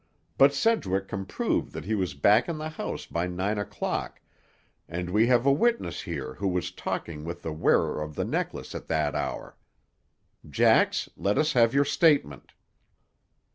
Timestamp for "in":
2.49-2.59